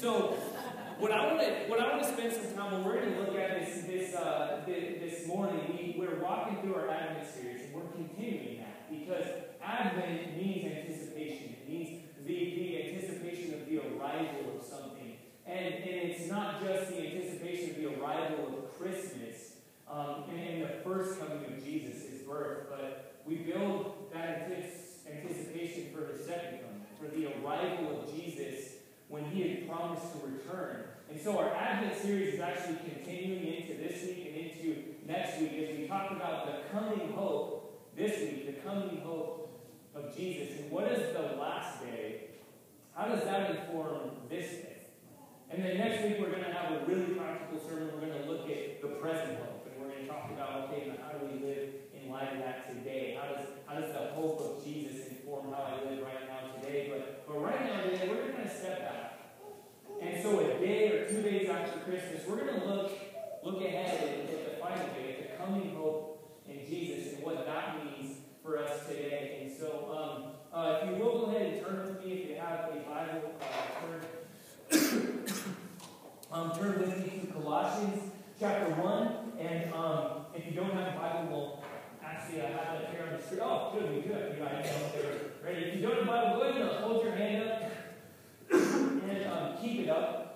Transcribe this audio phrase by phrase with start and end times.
[0.00, 0.36] so,
[0.98, 3.20] what I want to what I want to spend some time on, we're going to
[3.20, 5.60] look at this this uh, this, morning.
[5.68, 9.26] We we're walking through our Advent series, and we're continuing that because
[9.62, 11.56] Advent means anticipation.
[11.60, 15.16] It means the the anticipation of the arrival of something,
[15.46, 19.56] and and it's not just the anticipation of the arrival of Christmas
[19.90, 24.48] um, and, and the first coming of Jesus, His birth, but we build that
[25.10, 28.77] anticipation for His second coming, for the arrival of Jesus
[29.08, 30.84] when he had promised to return.
[31.10, 35.52] And so our Advent series is actually continuing into this week and into next week
[35.54, 40.60] as we talk about the coming hope this week, the coming hope of Jesus.
[40.60, 42.28] And what is the last day?
[42.94, 44.76] How does that inform this day?
[45.50, 47.88] And then next week we're going to have a really practical sermon.
[47.94, 49.66] We're going to look at the present hope.
[49.72, 52.68] And we're going to talk about, okay, how do we live in light of that
[52.68, 53.18] today?
[53.18, 56.92] How does, how does the hope of Jesus inform how I live right now today?
[56.92, 59.08] But, but right now today, we're going to kind of step back
[60.00, 62.92] and so a day or two days after Christmas, we're going to look
[63.42, 67.84] look ahead at, the final day, at the coming hope in Jesus and what that
[67.84, 69.40] means for us today.
[69.42, 72.36] And so, um, uh, if you will go ahead and turn with me, if you
[72.36, 75.24] have a Bible, uh, turn,
[76.32, 79.32] um, turn with me to Colossians chapter 1.
[79.40, 81.64] And um, if you don't have a Bible, well,
[82.04, 83.40] actually, I have it here on the screen.
[83.42, 84.36] Oh, good, we good.
[84.36, 84.70] You guys
[85.42, 85.64] ready.
[85.64, 87.62] If you don't have a Bible, go ahead and hold your hand up
[88.52, 90.27] and um, keep it up.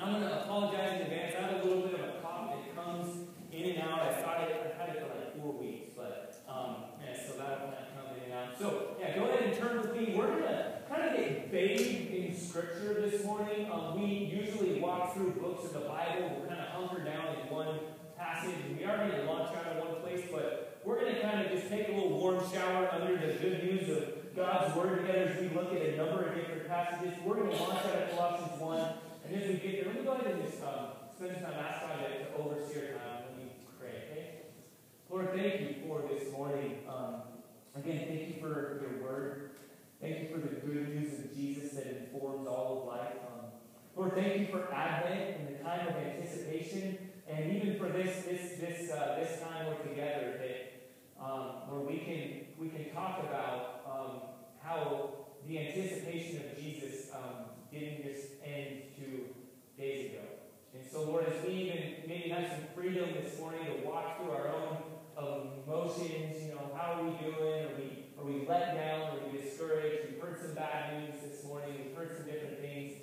[0.00, 1.34] I'm going to apologize in advance.
[1.36, 4.00] I have a little bit of a cough that comes in and out.
[4.00, 7.66] I started it, I had it for like four weeks, but um, yeah, so that'll
[7.66, 8.58] kind of come in and out.
[8.58, 10.14] So yeah, go ahead and turn with me.
[10.16, 13.68] We're going to kind of get bathed in Scripture this morning.
[13.72, 16.38] Um, we usually walk through books of the Bible.
[16.38, 17.80] We're kind of hunkered down in one
[18.16, 21.20] passage, and we are going to launch out of one place, but we're going to
[21.22, 25.00] kind of just take a little warm shower under the good news of God's Word
[25.00, 27.18] together as we look at a number of different passages.
[27.24, 29.07] We're going to launch out of Colossians 1.
[29.28, 31.60] And as we get there, let me go ahead and just um, spend some time
[31.60, 34.28] asking God to oversee our time when we pray, okay?
[35.10, 36.78] Lord, thank you for this morning.
[36.88, 37.16] Um,
[37.76, 39.50] again, thank you for your Word.
[40.00, 43.16] Thank you for the good news of Jesus that informs all of life.
[43.28, 43.50] Um,
[43.96, 46.96] Lord, thank you for Advent and the time of anticipation,
[47.28, 51.98] and even for this this this uh, this time we're together that um, where we
[51.98, 54.20] can we can talk about um,
[54.62, 55.10] how
[55.46, 59.26] the anticipation of Jesus um, didn't just end two
[59.76, 60.24] days ago.
[60.74, 64.30] And so, Lord, as we even maybe have some freedom this morning to walk through
[64.32, 64.78] our own
[65.66, 67.64] emotions, you know, how are we doing?
[67.64, 69.18] Are we, are we let down?
[69.18, 70.10] Are we discouraged?
[70.10, 71.74] We've heard some bad news this morning.
[71.84, 72.94] We've heard some different things.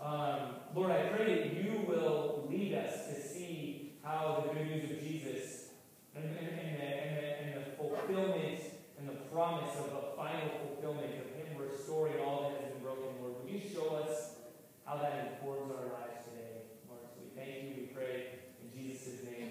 [0.00, 4.90] Um, Lord, I pray that you will lead us to see how the good news
[4.90, 5.68] of Jesus
[6.14, 8.60] and, and, and, the, and, the, and the fulfillment
[8.98, 13.08] and the promise of a final fulfillment of Him restoring all that has been broken,
[13.20, 13.44] Lord.
[13.44, 14.36] Would you show us
[14.84, 17.02] how that informs our lives today, Lord?
[17.14, 19.50] So we thank you, we pray in Jesus' name.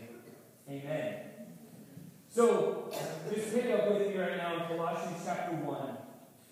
[0.68, 1.26] Amen.
[2.36, 2.92] So,
[3.34, 5.98] just pick up with me right now in Colossians chapter 1,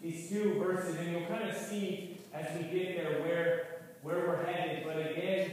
[0.01, 3.67] these two verses, and you'll kind of see as we get there where,
[4.01, 4.85] where we're headed.
[4.85, 5.51] But again,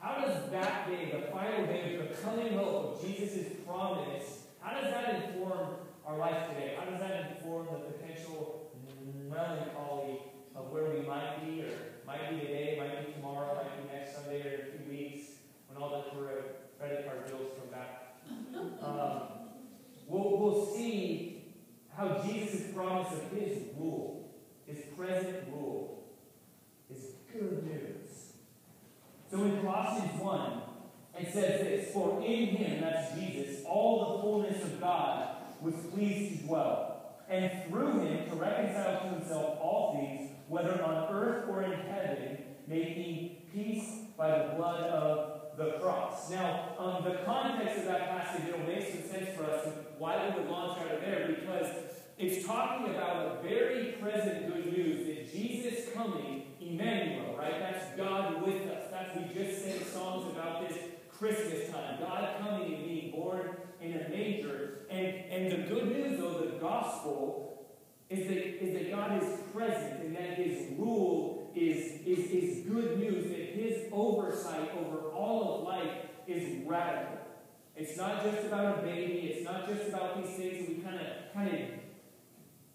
[0.00, 4.90] how does that day, the final day, the coming hope of Jesus' promise, how does
[4.90, 6.74] that inform our life today?
[6.76, 8.72] How does that inform the potential
[9.30, 10.18] melancholy
[10.56, 11.70] of where we might be, or
[12.08, 15.26] might be today, might be tomorrow, might be next Sunday, or in a few weeks
[15.68, 16.10] when all the
[16.76, 18.00] credit card bills come back?
[18.82, 19.33] Um,
[20.06, 21.44] we'll, we'll see
[21.96, 24.34] how Jesus' promise of his rule,
[24.66, 26.04] his present rule,
[26.90, 28.32] is good news.
[29.30, 30.62] So in Colossians 1,
[31.20, 35.28] it says this For in him, that's Jesus, all the fullness of God
[35.60, 41.12] was pleased to dwell, and through him to reconcile to himself all things, whether on
[41.14, 46.30] earth or in heaven, making peace by the blood of the cross.
[46.30, 50.40] Now, um, the context of that passage, it'll make some sense for us why we
[50.40, 51.68] would launch out of there, because
[52.18, 57.58] it's talking about a very present good news that Jesus coming, Emmanuel, right?
[57.58, 58.84] That's God with us.
[58.90, 60.78] That's we just sang songs about this
[61.10, 62.00] Christmas time.
[62.00, 64.86] God coming and being born in a manger.
[64.90, 67.66] And, and the good news, though, the gospel,
[68.10, 72.98] is that, is that God is present and that his rule is, is, is good
[72.98, 75.92] news, that his oversight over all of life
[76.26, 77.18] is radical.
[77.76, 81.06] It's not just about a baby, it's not just about these things we kind of
[81.32, 81.60] kind of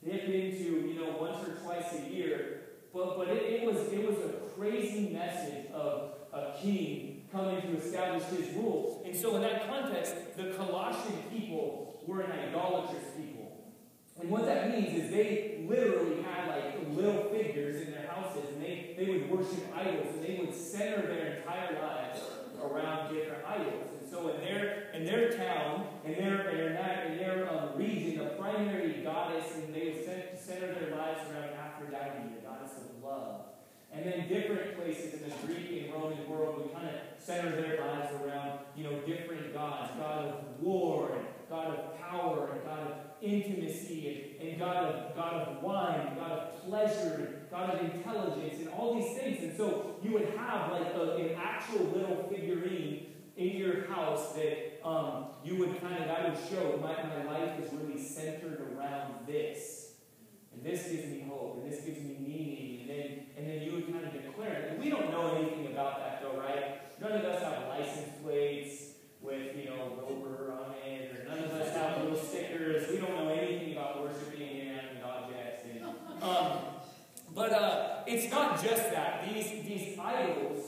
[0.03, 2.61] dip into, you know, once or twice a year.
[2.93, 7.77] But but it, it was it was a crazy message of a king coming to
[7.77, 9.01] establish his rule.
[9.05, 13.73] And so, in that context, the Colossian people were an idolatrous people.
[14.19, 18.43] And what that means is they literally had like little figures in their houses,
[18.99, 22.19] they, would worship idols, and they would center their entire lives
[22.61, 23.89] around different idols.
[23.99, 28.19] And so in their in their town, in their in their, in their um, region,
[28.19, 30.05] the primary goddess, and they would
[30.37, 33.41] center their lives around Aphrodite, the goddess of love.
[33.91, 37.81] And then different places in the Greek and Roman world would kind of center their
[37.81, 39.91] lives around, you know, different gods.
[39.97, 45.15] God of war, and God of power, and God of intimacy, and, and God of
[45.15, 49.43] God of wine, God of pleasure, God of intelligence, and all these things.
[49.43, 53.07] And so you would have like a, an actual little figurine
[53.37, 57.59] in your house that um, you would kind of that would show my, my life
[57.63, 59.93] is really centered around this.
[60.53, 63.71] And this gives me hope, and this gives me meaning, and then and then you
[63.73, 64.71] would kind of declare it.
[64.71, 66.99] And we don't know anything about that though, right?
[66.99, 68.83] None of us have license plates
[69.21, 72.89] with, you know, Rover on it, or none of us have little stickers.
[72.89, 75.63] We don't know anything about worshiping inanimate objects.
[75.71, 75.85] And,
[76.21, 76.57] um,
[77.33, 79.27] but uh, it's not just that.
[79.31, 80.65] These, these idols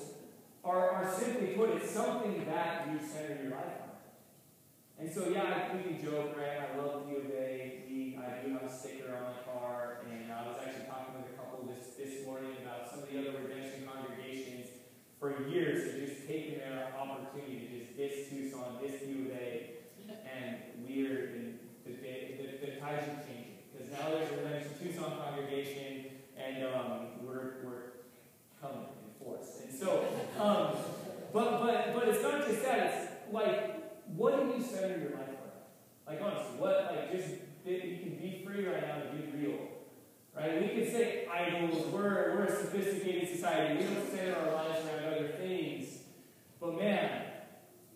[0.64, 5.01] are, are simply put, it's something that you center your life on.
[5.12, 6.72] And so, yeah, we can joke, right?
[6.72, 7.84] I love the obey.
[7.84, 11.34] We, I do have a sticker on my car, and I was actually talking with
[11.34, 14.68] a couple this, this morning about some of the other redemption congregations
[15.20, 19.84] for years have just taken their opportunity to just diss Tucson, diss U of A,
[20.08, 23.68] and we're in the, the, the tides are changing.
[23.68, 26.06] Because now there's a redemption Tucson congregation,
[26.40, 28.00] and um, we're, we're
[28.64, 29.60] coming in force.
[29.60, 30.08] And so,
[30.40, 30.72] um,
[31.34, 33.72] but, but, but it's not just that, it's like,
[34.16, 35.62] what do you center your life around?
[36.08, 37.30] Like, honestly, what, like, just,
[37.66, 39.60] you can be free right now to be real.
[40.36, 40.62] Right?
[40.62, 45.14] We can say idols, we're, we're a sophisticated society, we don't center our lives around
[45.14, 46.00] other things.
[46.60, 47.24] But man,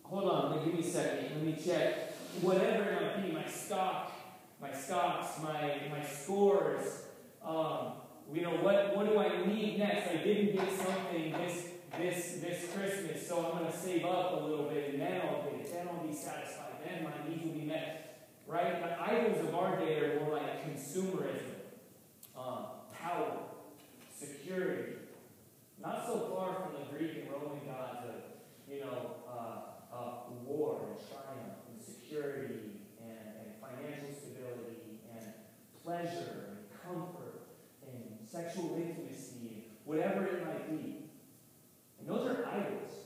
[0.02, 2.12] hold on, give me a second, let me check.
[2.42, 4.12] Whatever it might be, my stock,
[4.60, 7.04] my stocks, my my scores,
[7.42, 7.92] um,
[8.32, 10.10] you know, what, what do I need next?
[10.10, 11.68] I didn't get something this
[11.98, 15.60] this this Christmas, so I'm gonna save up a little bit and then I'll get
[15.60, 18.28] it, then I'll be satisfied, then my needs will be met.
[18.46, 18.80] Right?
[18.80, 21.56] The idols of our day are more like consumerism
[22.36, 23.38] um, power,
[24.14, 24.92] security.
[25.80, 30.12] Not so far from the Greek and Roman gods of, you know, uh, uh,
[30.44, 35.32] war and triumph and security and, and financial stability and
[35.84, 37.42] pleasure and comfort
[37.86, 41.10] and sexual intimacy and whatever it might be.
[42.00, 43.05] And those are idols.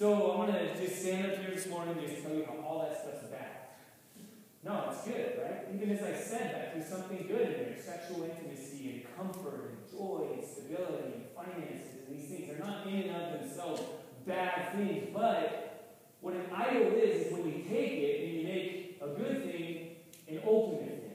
[0.00, 2.66] So I'm going to just stand up here this morning and just tell you how
[2.66, 3.68] all that stuff's bad.
[4.64, 5.68] No, it's good, right?
[5.74, 7.76] Even as I said that, there's something good in there.
[7.78, 12.48] Sexual intimacy and comfort and joy and stability and finances and these things.
[12.48, 13.82] They're not in and of themselves
[14.26, 15.10] bad things.
[15.12, 19.44] But what an idol is, is when you take it and you make a good
[19.52, 19.96] thing
[20.28, 21.12] an ultimate thing.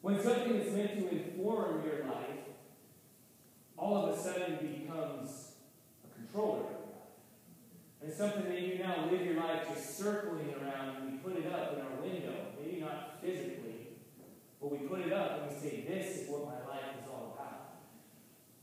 [0.00, 2.38] When something that's meant to inform your life,
[3.76, 5.54] all of a sudden becomes
[6.04, 6.79] a controller
[8.02, 11.52] and something that you now live your life just circling around and we put it
[11.52, 12.34] up in our window.
[12.58, 13.88] Maybe not physically,
[14.60, 17.36] but we put it up and we say, This is what my life is all
[17.36, 17.76] about.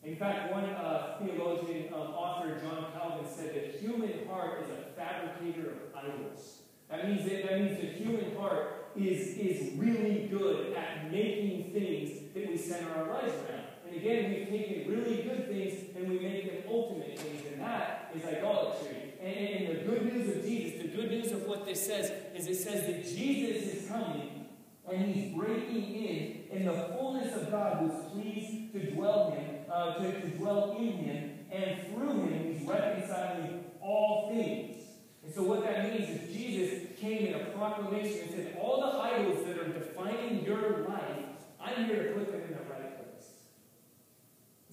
[0.04, 4.95] In fact, one uh, theologian, um, author, John Calvin, said that human heart is a
[4.95, 6.62] fabricator of idols.
[6.89, 12.34] That means that, that means the human heart is, is really good at making things
[12.34, 13.66] that we center our lives around.
[13.86, 18.12] And again, we've taken really good things and we make them ultimate things, and that
[18.16, 19.07] is idolatry.
[19.21, 22.47] And, and the good news of Jesus, the good news of what this says, is
[22.47, 24.45] it says that Jesus is coming
[24.89, 29.95] and he's breaking in, and the fullness of God was pleased to dwell him, uh,
[29.95, 34.83] to, to dwell in him, and through him he's reconciling all things.
[35.25, 38.97] And so what that means is Jesus came in a proclamation and said, all the
[38.97, 41.25] idols that are defining your life,
[41.59, 43.27] I'm here to put them in the right place.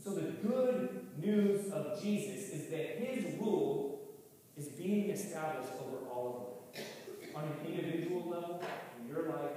[0.03, 3.84] So the good news of Jesus is that his rule
[4.77, 6.85] being established over all of them.
[7.35, 8.63] On an individual level,
[9.01, 9.57] in your life,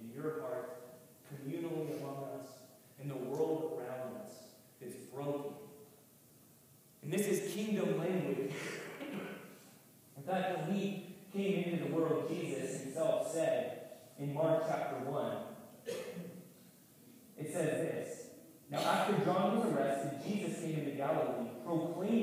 [0.00, 0.80] in your heart,
[1.28, 2.48] communally among us,
[3.00, 4.32] in the world around us
[4.80, 5.52] that's broken.
[7.02, 8.52] And this is kingdom language.
[10.16, 13.78] in fact, when he came into the world, Jesus himself said
[14.18, 15.36] in Mark chapter 1,
[17.38, 18.26] it says this
[18.70, 22.17] Now, after John was arrested, Jesus came into Galilee proclaiming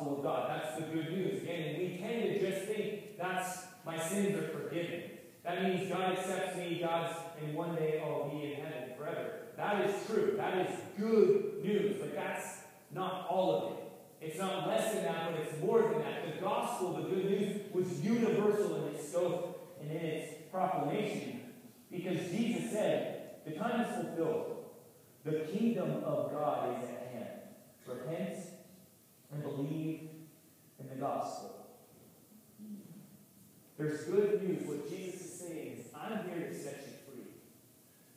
[0.00, 0.50] gospel of God.
[0.50, 1.42] That's the good news.
[1.42, 5.02] Again, and we tend to just think that's my sins are forgiven.
[5.44, 9.32] That means God accepts me, God's, and one day I'll be in heaven forever.
[9.56, 10.34] That is true.
[10.36, 11.96] That is good news.
[12.00, 12.58] But that's
[12.94, 14.26] not all of it.
[14.26, 16.34] It's not less than that, but it's more than that.
[16.34, 21.40] The gospel, the good news, was universal in its scope and in its proclamation.
[21.90, 24.56] Because Jesus said, The time is fulfilled.
[25.24, 27.28] The kingdom of God is at hand.
[27.86, 28.36] Repent
[29.32, 30.08] and believe
[30.78, 31.56] in the gospel.
[33.78, 34.66] There's good news.
[34.66, 37.32] What Jesus is saying is, I'm here to set you free.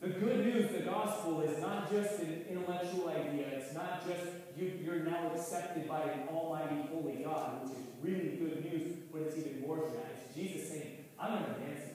[0.00, 3.46] The good news, the gospel, is not just an intellectual idea.
[3.48, 4.26] It's not just
[4.58, 9.22] you, you're now accepted by an almighty, holy God, which is really good news, but
[9.22, 10.26] it's even more than that.
[10.26, 11.94] It's Jesus saying, I'm an emancipator.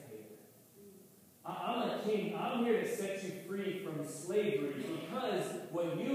[1.46, 2.36] I'm a king.
[2.36, 6.09] I'm here to set you free from slavery because what you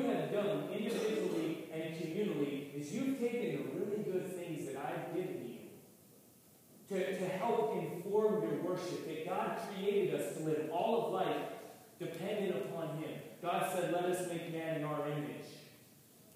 [4.86, 5.56] I've given you
[6.90, 9.08] to, to help inform your worship.
[9.08, 11.38] That God created us to live all of life
[12.00, 13.12] dependent upon Him.
[13.42, 15.46] God said, Let us make man in our image.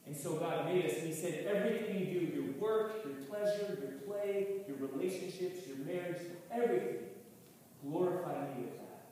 [0.06, 3.78] And so God made us, and He said, Everything you do, your work, your pleasure,
[3.80, 6.98] your play, your relationships, your marriage, everything,
[7.84, 9.12] glorify me with that.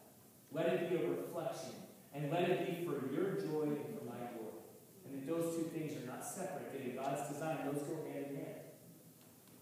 [0.51, 1.75] Let it be a reflection,
[2.13, 4.65] and let it be for your joy and for my glory.
[5.05, 6.81] And that those two things are not separate.
[6.83, 8.26] In God's design, those go hand.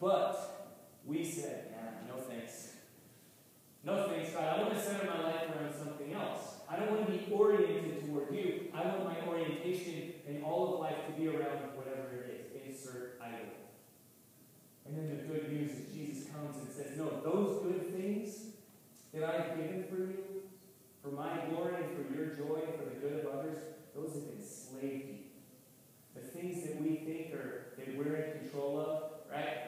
[0.06, 0.70] But
[1.04, 1.74] we said,
[2.08, 2.74] no thanks.
[3.84, 4.44] No thanks, God.
[4.44, 6.58] I want to center my life around something else.
[6.70, 8.68] I don't want to be oriented toward you.
[8.72, 12.78] I want my orientation in all of life to be around whatever it is.
[12.78, 13.50] Insert idol.
[14.86, 18.50] And then the good news is Jesus comes and says, No, those good things
[19.12, 20.44] that I've given for you,
[21.02, 23.58] for my glory and for your joy and for the good of others,
[23.96, 25.18] those have enslaved you.
[26.14, 29.66] The things that we think are that we're in control of, right?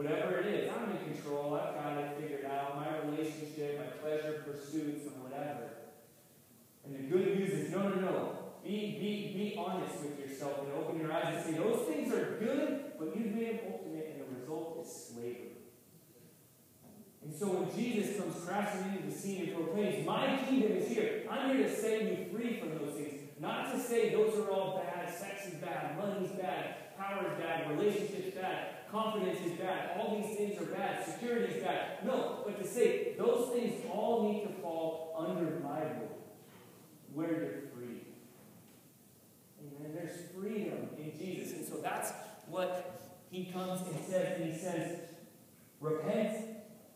[0.00, 1.54] Whatever it is, I'm in control.
[1.54, 2.76] I've got it figured out.
[2.76, 5.68] My relationship, my pleasure pursuits, and whatever.
[6.84, 8.38] And the good news is no, no, no.
[8.64, 12.36] Be, be, be honest with yourself and open your eyes and say, those things are
[12.38, 15.50] good, but you've made them ultimate, and the result is slavery.
[17.22, 21.24] And so when Jesus comes crashing into the scene and proclaims, My kingdom is here,
[21.30, 23.20] I'm here to set you free from those things.
[23.38, 27.38] Not to say those are all bad, sex is bad, money is bad, power is
[27.38, 32.04] bad, relationships bad, confidence is bad, all these things are bad, security is bad.
[32.04, 36.18] No, but to say those things all need to fall under my rule,
[37.14, 37.99] where you're free.
[39.84, 41.56] And there's freedom in Jesus.
[41.56, 42.12] And so that's
[42.46, 44.98] what he comes and says, and he says,
[45.80, 46.36] repent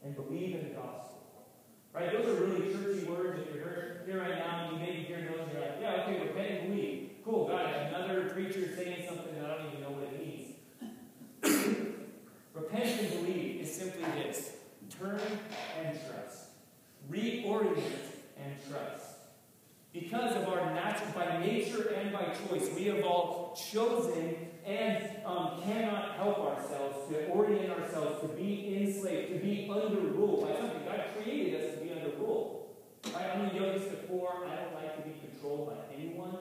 [0.02, 1.22] and believe in the gospel.
[1.92, 2.12] Right?
[2.12, 3.40] Those are really churchy words.
[3.48, 6.60] If you're here right now and you maybe hear those, you're like, yeah, okay, repent
[6.60, 7.10] and believe.
[7.24, 7.94] Cool, got it.
[7.94, 10.50] Another preacher saying something that I don't even know what it means.
[12.52, 14.56] repent and believe is simply this
[14.98, 15.20] turn
[15.82, 16.48] and trust,
[17.10, 17.78] reorient
[18.38, 19.06] and trust.
[19.92, 25.60] Because of our natural, by nature and by choice, we have all chosen and um,
[25.62, 30.84] cannot help ourselves to orient ourselves to be enslaved, to be under rule by something.
[30.84, 32.74] God created us to be under rule.
[33.12, 33.30] Right?
[33.34, 34.46] I'm the youngest of four.
[34.46, 36.38] I don't like to be controlled by anyone.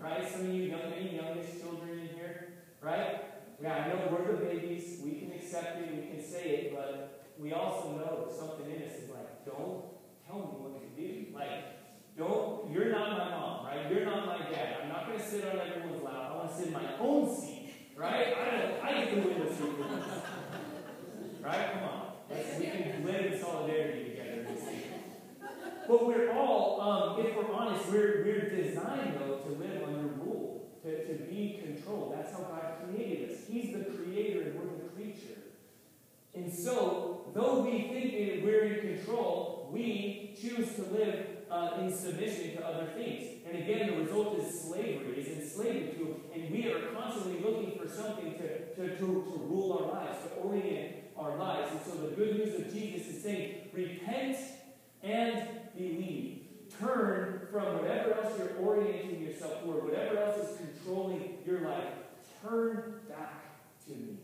[0.00, 0.30] Right?
[0.30, 2.48] Some of you young, any youngest children in here,
[2.80, 3.24] right?
[3.60, 5.00] Yeah, I know we're the babies.
[5.04, 5.90] We can accept it.
[5.90, 9.84] We can say it, but we also know something in us is like, don't
[10.26, 11.26] tell me what to do.
[11.34, 11.77] Like,
[12.18, 13.90] don't, you're not my mom, right?
[13.90, 14.78] You're not my dad.
[14.82, 16.32] I'm not going to sit on everyone's lap.
[16.32, 18.34] I want to sit in my own seat, right?
[18.36, 19.68] I don't, I get the window seat
[21.40, 21.72] Right?
[21.72, 22.06] Come on.
[22.28, 24.46] Let's, we can live in solidarity together
[25.86, 30.68] But we're all, um, if we're honest, we're, we're designed, though, to live under rule,
[30.82, 32.14] to, to be controlled.
[32.18, 33.38] That's how God created us.
[33.48, 35.38] He's the creator and we're the creature.
[36.34, 41.92] And so, though we think that we're in control, we choose to live uh, in
[41.92, 43.42] submission to other things.
[43.46, 47.88] And again, the result is slavery, is enslavement to, and we are constantly looking for
[47.88, 51.72] something to, to, to, to rule our lives, to orient our lives.
[51.72, 54.36] And so the good news of Jesus is saying, repent
[55.02, 55.42] and
[55.76, 56.42] believe.
[56.78, 61.94] Turn from whatever else you're orienting yourself toward, whatever else is controlling your life.
[62.42, 63.42] Turn back
[63.86, 64.18] to me.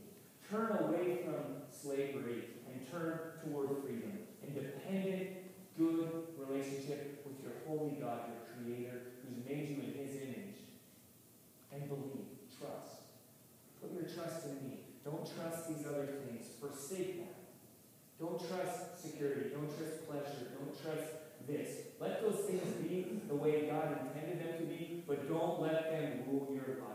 [0.51, 4.19] Turn away from slavery and turn toward freedom.
[4.47, 5.31] Independent,
[5.77, 10.61] good relationship with your holy God, your Creator, who's made you in His image.
[11.73, 13.05] And believe, trust.
[13.81, 14.79] Put your trust in me.
[15.05, 16.47] Don't trust these other things.
[16.61, 17.35] Forsake them.
[18.19, 19.51] Don't trust security.
[19.51, 20.49] Don't trust pleasure.
[20.59, 21.11] Don't trust
[21.47, 21.69] this.
[22.01, 26.23] Let those things be the way God intended them to be, but don't let them
[26.27, 26.95] rule your life.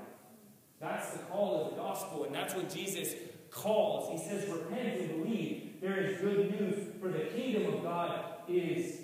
[0.79, 3.13] That's the call of the gospel, and that's what Jesus
[3.51, 4.10] calls.
[4.22, 5.82] He says, Repent and believe.
[5.82, 8.99] There is good news, for the kingdom of God is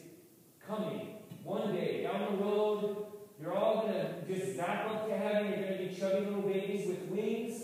[0.68, 1.16] coming.
[1.44, 3.06] One day, down the road,
[3.40, 5.48] you're all going to just zap up to heaven.
[5.48, 7.62] You're going to be chubby little babies with wings,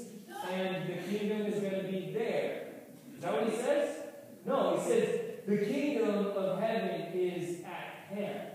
[0.52, 2.68] and the kingdom is going to be there.
[3.16, 3.98] Is that what he says?
[4.46, 8.48] No, he says the kingdom of heaven is at hand.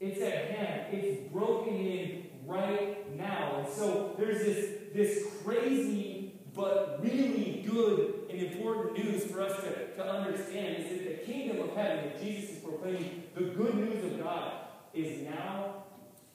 [0.00, 0.94] It's at hand.
[0.94, 3.64] It's broken in right now.
[3.64, 9.94] And so there's this, this crazy but really good and important news for us to,
[9.96, 14.04] to understand is that the kingdom of heaven that Jesus is proclaiming, the good news
[14.04, 14.52] of God,
[14.92, 15.84] is now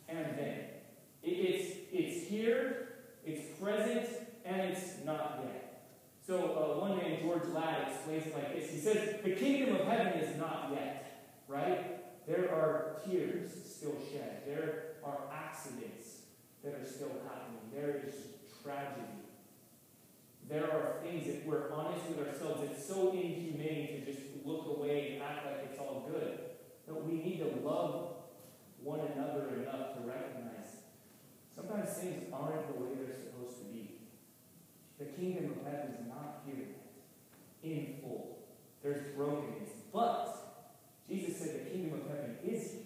[0.09, 0.59] and then.
[1.21, 2.89] It, it's, it's here,
[3.25, 4.07] it's present,
[4.45, 5.89] and it's not yet.
[6.25, 8.71] So uh, one man, George Ladd, explains it like this.
[8.71, 12.25] He says, the kingdom of heaven is not yet, right?
[12.25, 14.43] There are tears still shed.
[14.47, 16.21] There are accidents
[16.63, 17.59] that are still happening.
[17.73, 18.15] There is
[18.63, 19.22] tragedy.
[20.49, 22.61] There are things that we're honest with ourselves.
[22.69, 26.39] It's so inhumane to just look away and act like it's all good.
[26.87, 28.15] But we need to love
[28.81, 30.43] one another enough to recognize
[31.55, 33.99] sometimes things aren't the way they're supposed to be.
[34.99, 36.67] The kingdom of heaven is not here
[37.63, 38.39] in full.
[38.81, 39.69] There's brokenness.
[39.93, 40.67] But
[41.09, 42.79] Jesus said the kingdom of heaven is here.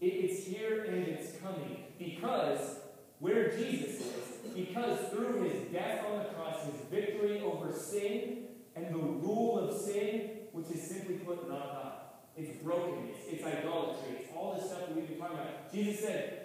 [0.00, 2.78] It's here and it's coming because
[3.20, 8.92] where Jesus is, because through his death on the cross, his victory over sin and
[8.92, 11.92] the rule of sin, which is simply put not God.
[12.36, 15.72] It's brokenness, it's idolatry, it's all this stuff that we've been talking about.
[15.72, 16.40] Jesus said,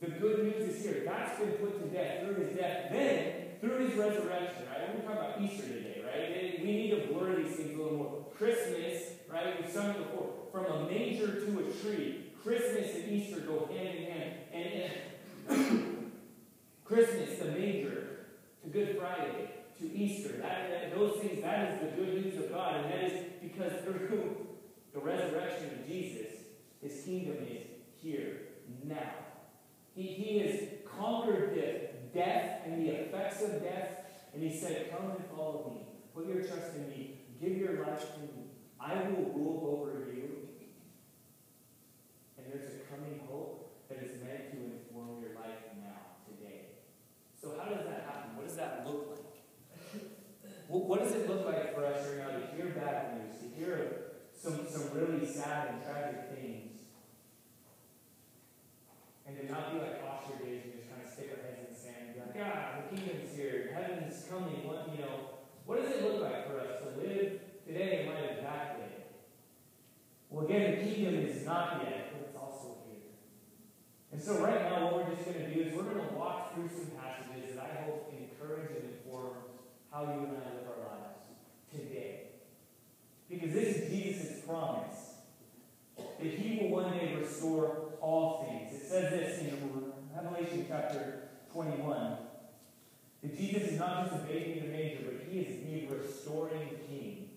[0.00, 1.02] the good news is here.
[1.04, 2.90] That's been put to death through his death.
[2.90, 4.94] Then, through his resurrection, right?
[4.94, 6.64] We're talking about Easter today, right?
[6.64, 8.26] We need to blur these things a little more.
[8.34, 9.60] Christmas, right?
[9.60, 10.30] We've sung it before.
[10.50, 12.32] From a manger to a tree.
[12.42, 14.32] Christmas and Easter go hand in hand.
[14.54, 14.92] And, and
[16.84, 18.26] Christmas, the manger,
[18.62, 20.36] to Good Friday, to Easter.
[20.38, 22.76] That, that, those things, that is the good news of God.
[22.76, 24.46] And that is because through
[24.94, 26.32] the resurrection of Jesus,
[26.82, 27.66] his kingdom is
[28.00, 28.40] here
[28.84, 29.12] now.
[29.94, 33.88] He, he has conquered death, death and the effects of death,
[34.32, 35.86] and he said, Come and follow me.
[36.14, 37.20] Put your trust in me.
[37.40, 38.50] Give your life to me.
[38.80, 40.48] I will rule over you.
[42.38, 46.66] And there's a coming hope that is meant to inform your life now, today.
[47.40, 48.36] So how does that happen?
[48.36, 49.20] What does that look like?
[50.68, 54.12] What does it look like for us right now to hear bad news, to hear
[54.32, 56.78] some, some really sad and tragic things,
[59.26, 61.74] and to not be like posture days and just kind of stick our heads in
[61.74, 64.66] the sand and be like, ah, the kingdom's here, heaven's coming.
[64.66, 68.38] What you know, what does it look like for us to live today in light
[68.38, 69.04] of that day?
[70.28, 73.10] Well, again, the kingdom is not yet, but it's also here.
[74.12, 76.54] And so right now, what we're just going to do is we're going to walk
[76.54, 79.34] through some passages that I hope encourage and inform
[79.92, 81.18] how you and I live our lives
[81.72, 82.22] today.
[83.28, 84.96] Because this is Jesus' promise
[85.96, 88.82] that he will one day restore all things.
[88.82, 92.16] It says this in Revelation chapter 21
[93.22, 96.70] that Jesus is not just a baby in the manger, but he is the restoring
[96.88, 97.28] king.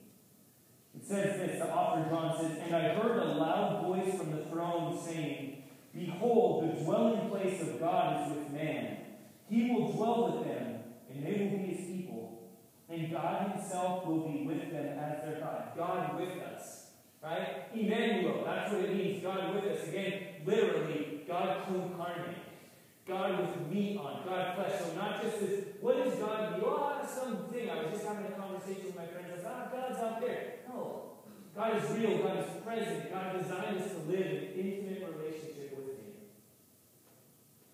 [0.96, 4.46] It says this, the author John says, And I heard a loud voice from the
[4.46, 5.53] throne saying,
[5.94, 8.98] Behold, the dwelling place of God is with man.
[9.50, 10.80] He will dwell with them,
[11.10, 12.50] and they will be his people.
[12.90, 15.70] And God himself will be with them as their God.
[15.78, 16.88] God with us.
[17.22, 17.66] Right?
[17.74, 19.24] Emmanuel, that's what it means.
[19.24, 19.88] God with us.
[19.88, 22.38] Again, literally, God co-incarnate.
[23.08, 24.80] God with meat on, God flesh.
[24.80, 26.66] So not just this, what is God be?
[26.66, 27.70] Oh, something.
[27.70, 29.44] I was just having a conversation with my friends.
[29.46, 30.54] I ah, God's out there.
[30.68, 31.12] No.
[31.56, 32.18] God is real.
[32.20, 33.12] God is present.
[33.12, 35.53] God designed us to live in intimate relationship.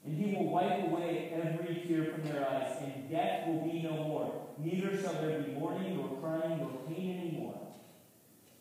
[0.09, 3.91] And He will wipe away every tear from their eyes, and death will be no
[3.91, 4.47] more.
[4.57, 7.59] Neither shall there be mourning, nor crying, nor pain anymore.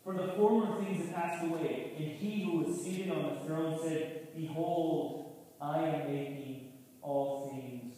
[0.04, 3.80] For the former things have passed away, and he who was seated on the throne
[3.82, 7.94] said, Behold, I am making all things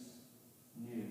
[0.77, 1.07] new.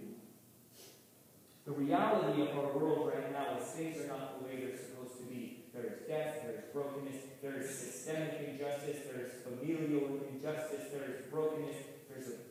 [1.67, 5.19] The reality of our world right now is things are not the way they're supposed
[5.19, 5.65] to be.
[5.75, 11.05] There is death, there is brokenness, there is systemic injustice, there is familial injustice, there
[11.05, 11.77] is brokenness,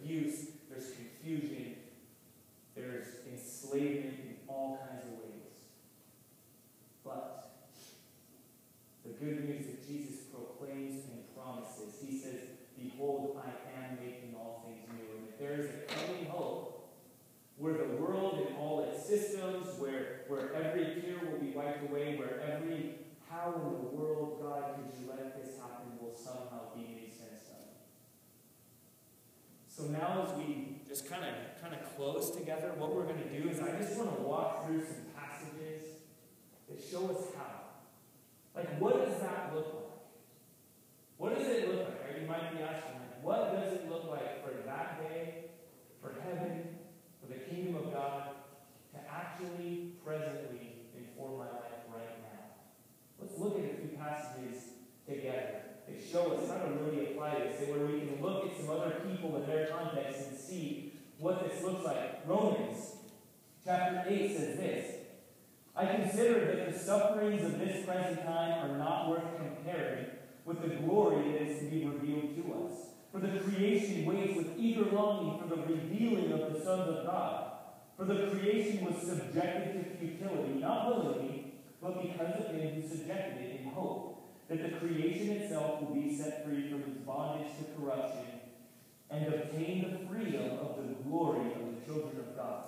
[0.02, 1.76] abuse, there's confusion,
[2.76, 5.30] there's enslavement in all kinds of ways.
[7.04, 7.52] But
[9.04, 12.40] the good news that Jesus proclaims and promises, he says,
[12.78, 15.18] Behold, I am making all things new.
[15.18, 16.88] And if there is a coming hope
[17.58, 22.16] where the world and all its systems, where, where every tear will be wiped away,
[22.16, 22.96] where every
[23.30, 27.44] how in the world, God, could you let this happen, will somehow be made sense
[27.52, 27.68] of.
[29.68, 33.42] So now as we just kind of kind of close together, what we're going to
[33.42, 36.04] do is I just want to walk through some passages
[36.70, 37.60] that show us how.
[38.56, 40.04] Like, what does that look like?
[41.18, 42.02] What does it look like?
[42.04, 42.22] Right?
[42.22, 45.46] You might be asking, like, what does it look like for that day,
[46.02, 46.76] for heaven,
[47.22, 48.30] for the kingdom of God,
[48.94, 52.60] to actually, presently inform my life right now?
[53.20, 54.64] Let's look at a few passages
[55.08, 57.40] together that show us how to really apply
[61.64, 62.28] looks like.
[62.28, 62.96] Romans
[63.66, 64.96] chapter 8 says this
[65.76, 70.08] I consider that the sufferings of this present time are not worth comparing
[70.46, 72.74] with the glory that is to be revealed to us.
[73.12, 77.52] For the creation waits with eager longing for the revealing of the sons of God.
[77.98, 83.42] For the creation was subjected to futility, not willingly, but because of him who subjected
[83.42, 87.80] it in hope, that the creation itself will be set free from its bondage to
[87.80, 88.39] corruption
[89.12, 92.66] and obtain the freedom of the glory of the children of God.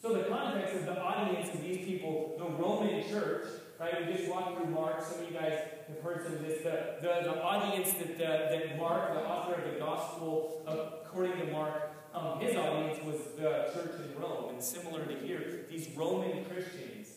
[0.00, 3.48] So the context of the audience of these people, the Roman church,
[3.80, 4.06] right?
[4.06, 5.02] We just walked through Mark.
[5.02, 5.58] Some of you guys
[5.88, 6.62] have heard some of this.
[6.62, 11.52] The, the, the audience that, uh, that Mark, the author of the gospel, according to
[11.52, 14.50] Mark, um, his audience was the church in Rome.
[14.50, 17.08] And similar to here, these Roman Christians.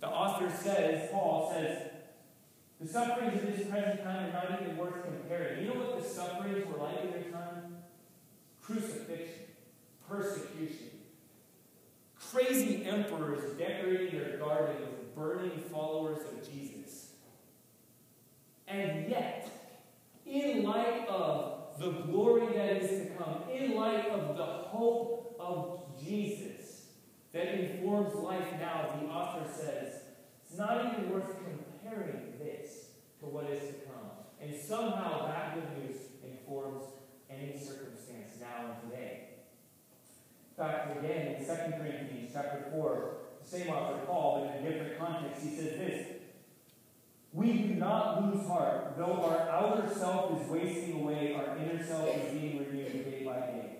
[0.00, 1.90] The author says, Paul says,
[2.80, 5.62] the sufferings of this present time are not even worth comparing.
[5.62, 7.78] You know what the sufferings were like in their time?
[8.62, 9.46] Crucifixion,
[10.08, 10.90] persecution,
[12.14, 17.12] crazy emperors decorating their with burning followers of Jesus.
[18.66, 19.48] And yet,
[20.26, 25.82] in light of the glory that is to come, in light of the hope of
[26.02, 26.86] Jesus
[27.32, 29.94] that informs life now, the author says,
[30.48, 32.88] it's not even worth comparing this
[33.20, 34.10] to what is to come.
[34.40, 36.84] And somehow that good news informs
[37.30, 39.28] any circumstance now and today.
[40.50, 44.70] In fact, again, in 2 Corinthians chapter 4, the same author, Paul, but in a
[44.70, 46.06] different context, he says this
[47.32, 52.08] we do not lose heart, though our outer self is wasting away, our inner self
[52.08, 53.70] is being renewed day by day.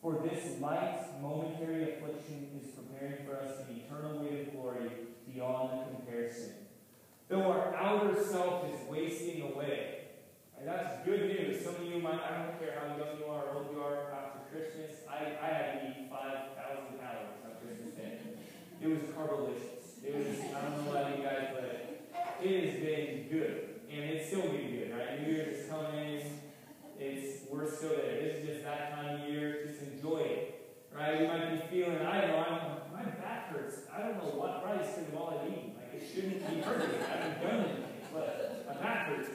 [0.00, 4.90] For this light, momentary affliction is preparing for us an eternal weight of glory
[5.30, 6.54] beyond comparison.
[7.28, 9.96] Though our outer self is wasting away.
[10.58, 11.64] And that's good news.
[11.64, 14.12] Some of you might, I don't care how young you are or old you are
[14.12, 18.29] after Christmas, I, I had to eat 5,000 calories on Christmas Day.
[18.80, 20.02] It was carbolicious.
[20.02, 22.00] It was, I don't know about you guys, but
[22.42, 23.68] it has been good.
[23.92, 25.20] And it's still being good, right?
[25.20, 26.22] New Year's is coming.
[26.98, 28.20] It's we're still there.
[28.22, 29.66] This is just that time of year.
[29.66, 30.56] Just enjoy it.
[30.96, 31.20] Right?
[31.20, 33.80] You might be feeling, I don't know, I'm, my back hurts.
[33.94, 35.74] I don't know what price because all I've eaten.
[35.76, 37.02] Like it shouldn't be hurting.
[37.02, 37.84] I haven't done anything.
[38.14, 39.28] But my back hurts.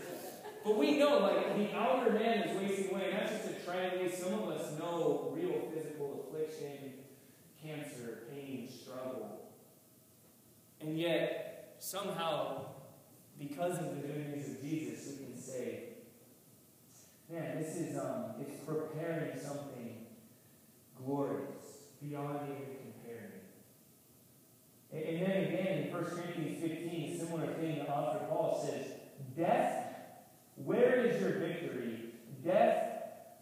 [0.64, 3.12] But we know, like, the outer man is wasting away.
[3.12, 4.12] And that's just a tragedy.
[4.12, 7.05] Some of us know real physical affliction,
[7.66, 9.50] cancer, pain, struggle.
[10.82, 12.66] And yet, somehow,
[13.40, 15.84] because of the good news of Jesus, we can say,
[17.30, 20.06] man, this is um, it's preparing something
[21.04, 23.32] glorious beyond even comparing.
[24.92, 28.88] And, then again in 1 Corinthians 15, a similar thing, the author Paul says,
[29.36, 29.88] Death,
[30.56, 32.12] where is your victory?
[32.44, 32.92] Death,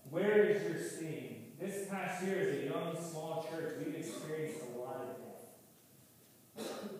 [0.09, 1.33] where is your sting?
[1.59, 5.47] This past year, as a young, small church, we've experienced a lot of death.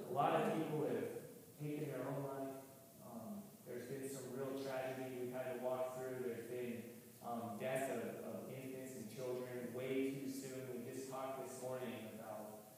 [0.08, 1.12] A lot of people have
[1.60, 2.56] taken their own life.
[3.04, 6.24] um, there's been some real tragedy we've had to walk through.
[6.24, 10.72] There's been um, death of, of, infants and children way too soon.
[10.72, 12.72] We just talked this morning about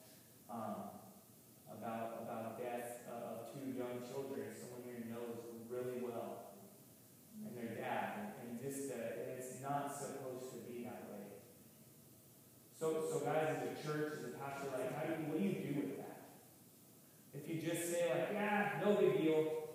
[0.50, 0.98] um,
[1.70, 4.50] about about death of two young children.
[4.50, 6.58] Someone here knows really well,
[7.46, 10.65] and their dad, and, just uh, and it's not supposed to.
[12.78, 15.44] So, so guys, as a church, as a pastor, like, how do you, what do
[15.44, 16.28] you do with that?
[17.34, 19.66] If you just say like, yeah, no big deal,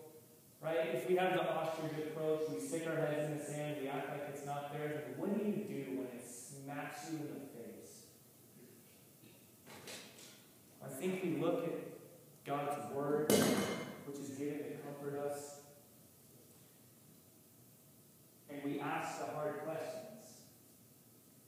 [0.61, 0.93] Right?
[0.93, 4.09] If we have the ostrich approach, we stick our heads in the sand, we act
[4.09, 7.49] like it's not there, then what do you do when it smacks you in the
[7.57, 8.03] face?
[10.85, 13.31] I think we look at God's Word,
[14.05, 15.61] which is given to comfort us,
[18.51, 19.97] and we ask the hard questions.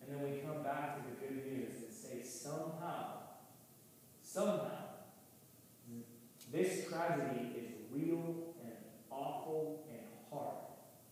[0.01, 3.19] And then we come back to the good news and say, somehow,
[4.23, 4.83] somehow,
[6.53, 8.73] this tragedy is real and
[9.09, 10.55] awful and hard.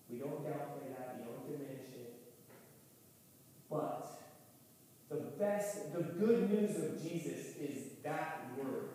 [0.09, 2.21] We don't downplay that, we don't diminish it.
[3.69, 4.21] But
[5.09, 8.89] the best, the good news of Jesus is that word.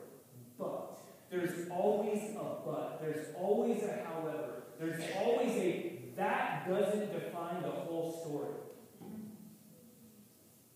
[0.58, 0.92] But.
[1.30, 3.00] There's always a but.
[3.02, 4.62] There's always a however.
[4.78, 8.54] There's always a that doesn't define the whole story.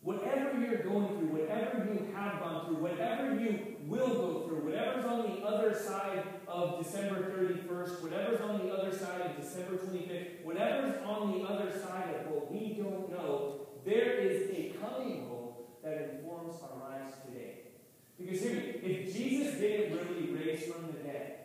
[0.02, 5.05] Whatever you're going through, whatever you have gone through, whatever you will go through, whatever's
[5.05, 10.44] on the other side of December 31st, whatever's on the other side of December 25th,
[10.44, 15.83] whatever's on the other side of what we don't know, there is a coming hope
[15.83, 17.59] that informs our lives today.
[18.18, 21.38] Because hear me, if Jesus didn't really raise from the dead,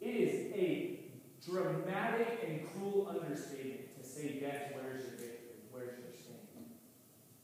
[0.00, 1.00] it is a
[1.44, 5.58] dramatic and cruel understatement to say death, where's your victory?
[5.72, 6.70] Where's your sting?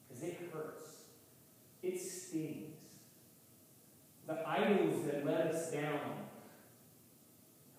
[0.09, 0.91] Because it hurts.
[2.29, 2.75] stings.
[4.27, 6.01] The idols that let us down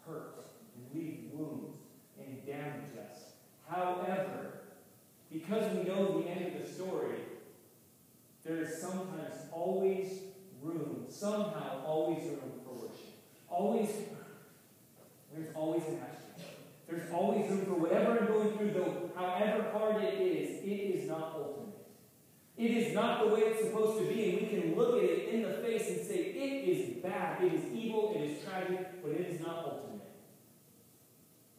[0.06, 1.80] hurt and leave wounds
[2.20, 3.20] and damage us.
[3.68, 4.62] However,
[5.32, 7.16] because we know the end of the story,
[8.46, 10.20] there is sometimes always
[10.62, 13.16] room, somehow always room for worship.
[13.50, 13.90] Always,
[15.34, 16.46] there's always an action.
[16.88, 17.12] There's
[17.76, 21.76] for whatever I'm going through, though, however hard it is, it is not ultimate.
[22.58, 25.30] It is not the way it's supposed to be, and we can look at it
[25.34, 29.12] in the face and say, it is bad, it is evil, it is tragic, but
[29.12, 30.08] it is not ultimate.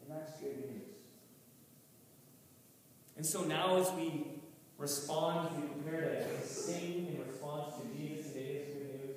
[0.02, 0.82] And that's good news.
[3.16, 4.26] And so now, as we
[4.78, 9.16] respond, we prepare to sing in response to Jesus and His good news.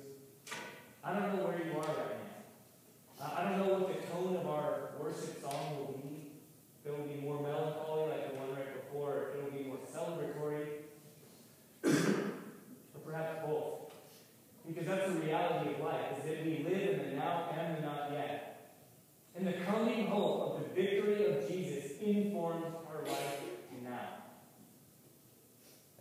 [1.04, 2.16] I don't know where you are right
[3.18, 3.32] now.
[3.36, 6.32] I don't know what the tone of our worship song will be.
[6.82, 9.58] If it will be more melancholy, like the one right before, or if it will
[9.58, 10.66] be more celebratory,
[11.84, 13.92] or perhaps both.
[14.66, 17.82] Because that's the reality of life, is that we live in the now and the
[17.82, 18.72] not yet.
[19.36, 23.40] And the coming hope of the victory of Jesus informs our life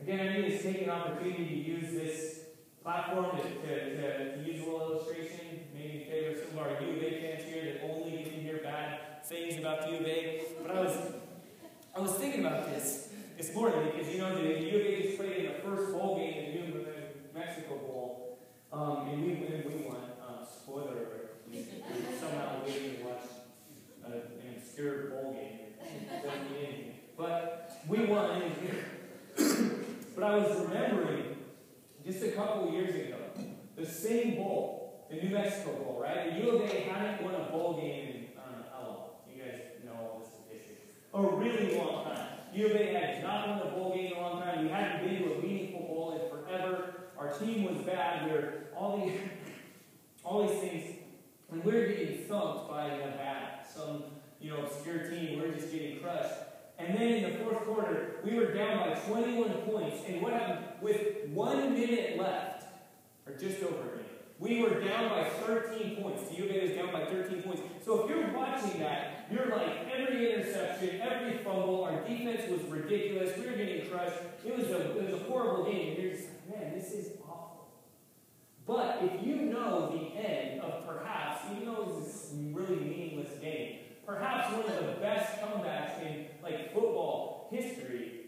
[0.02, 2.40] Again, I need to take an opportunity to use this
[3.12, 5.68] platform to, to, to, use a little illustration.
[5.74, 8.60] Maybe favor some of our U of A fans here that only get to hear
[8.64, 10.44] bad things about U of A.
[10.62, 10.98] But I was,
[11.96, 15.18] I was thinking about this this morning because you know the U of A just
[15.18, 16.86] played in the first bowl game in the New
[17.34, 18.40] Mexico Bowl,
[18.74, 19.64] um, and we win.
[19.68, 19.98] We won.
[20.28, 21.42] Um, spoiler alert.
[21.50, 21.66] We,
[22.20, 23.24] somehow we didn't watch
[24.06, 24.22] an
[24.56, 25.56] obscure bowl game.
[27.18, 28.44] But we won.
[30.16, 31.19] But I was remembering
[32.12, 33.18] just a couple years ago,
[33.76, 36.34] the same bowl, the New Mexico Bowl, right?
[36.34, 38.98] The U of A hadn't won a bowl game in, how long.
[39.32, 40.96] You guys know all the statistics.
[41.14, 42.28] A really long time.
[42.54, 44.64] U of A had not won a bowl game in a long time.
[44.66, 46.96] We hadn't been to a meaningful bowl in forever.
[47.18, 48.26] Our team was bad.
[48.26, 49.20] We were all these,
[50.24, 50.96] all these things.
[51.52, 54.04] And we were getting thumped by Nevada, some
[54.40, 55.40] you know obscure team.
[55.40, 56.49] We were just getting crushed.
[56.80, 59.98] And then in the fourth quarter, we were down by 21 points.
[60.08, 60.66] And what happened?
[60.82, 62.64] With one minute left,
[63.28, 66.30] or just over a minute, we were down by 13 points.
[66.30, 67.62] The U of A was down by 13 points.
[67.84, 73.38] So if you're watching that, you're like, every interception, every fumble, our defense was ridiculous.
[73.38, 74.18] We were getting crushed.
[74.46, 75.96] It was a, it was a horrible game.
[75.96, 77.68] And you're just like, man, this is awful.
[78.66, 83.38] But if you know the end of perhaps, even though it was this really meaningless
[83.42, 88.28] game, perhaps one of the best comebacks in like football history,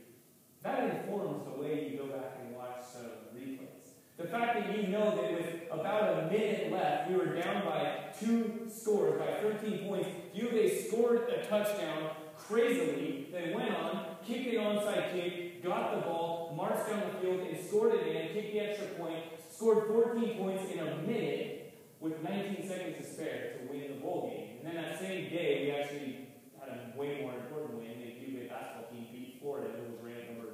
[0.63, 3.81] that informs the way you go back and watch some replays.
[4.17, 7.99] The fact that you know that with about a minute left, we were down by
[8.19, 10.09] two scores, by 13 points.
[10.35, 15.95] U of A scored a touchdown crazily, then went on, kicked an onside kick, got
[15.95, 19.87] the ball, marched down the field, and scored it in, kicked the extra point, scored
[19.87, 24.59] 14 points in a minute with 19 seconds to spare to win the bowl game.
[24.59, 27.99] And then that same day, we actually had a way more important win.
[27.99, 30.53] The U basketball team beat Florida, who was ranked number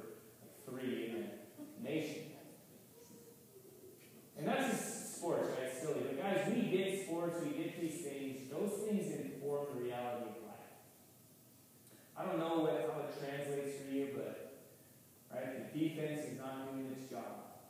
[0.68, 2.22] three in the nation.
[4.36, 5.70] And that's just sports, right?
[5.72, 6.02] Silly.
[6.06, 8.50] But guys, we get sports, we get these things.
[8.50, 10.58] Those things inform the reality of life.
[12.18, 14.58] I don't know what, how it translates for you, but
[15.32, 17.62] right, the defense is not doing its job.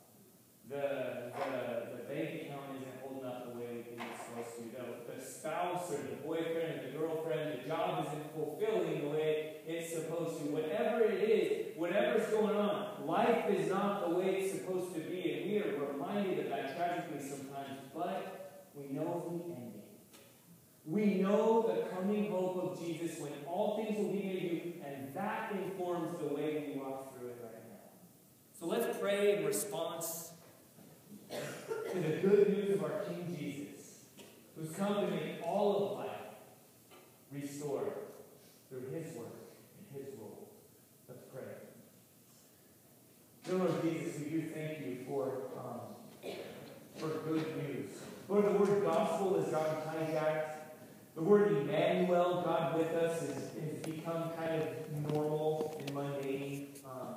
[0.67, 4.63] The, the, the bank account isn't holding up the way it's supposed to.
[4.73, 9.61] The, the spouse or the boyfriend or the girlfriend, the job isn't fulfilling the way
[9.67, 10.45] it's supposed to.
[10.45, 15.31] Whatever it is, whatever's going on, life is not the way it's supposed to be.
[15.31, 19.78] And we are reminded of that tragically sometimes, but we know the ending.
[20.85, 25.13] We know the coming hope of Jesus when all things will be made new, and
[25.13, 27.89] that informs the way we walk through it right now.
[28.59, 30.31] So let's pray in response
[31.29, 33.99] to the good news of our King Jesus,
[34.55, 36.09] who's come to make all of life
[37.31, 37.91] restored
[38.69, 39.35] through his work
[39.77, 40.49] and his rule.
[41.07, 41.43] Let's pray.
[43.45, 46.31] Dear Lord Jesus, we do thank you for, um,
[46.97, 47.91] for good news.
[48.27, 50.58] Lord, the word gospel has gotten hijacked.
[51.19, 53.49] The word Emmanuel, God with us, has,
[53.83, 56.67] become kind of normal and mundane.
[56.85, 57.15] Um,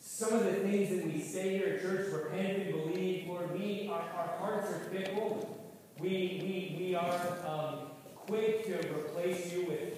[0.00, 3.88] some of the things that we say here at church, repent and believe, Lord, we,
[3.92, 5.70] our, our hearts are fickle.
[6.00, 6.08] We,
[6.42, 9.96] we, we are um, quick to replace you with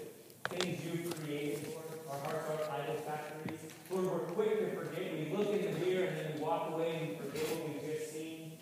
[0.51, 1.87] things you've created, Lord.
[2.11, 3.59] Our hearts are idol factories.
[3.91, 5.15] Lord, we're quick to forget.
[5.15, 8.13] We look in the mirror and then we walk away and forget what we've just
[8.13, 8.53] seen.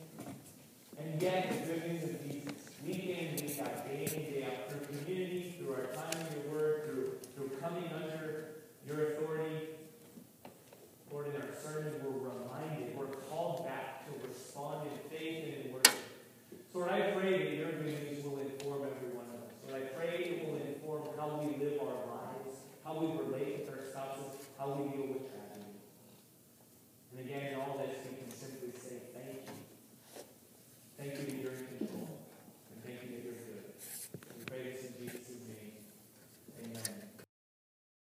[1.00, 2.15] And yet, the good news